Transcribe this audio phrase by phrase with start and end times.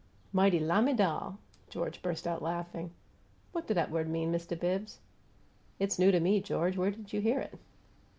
[0.33, 1.37] "Mighty lamiDAL!"
[1.69, 2.89] George, burst out laughing.
[3.51, 4.97] "What DO 'at word mean, Mist' Bibbs?"
[5.77, 6.75] "It's new to me, George.
[6.75, 7.59] Where did you hear it?"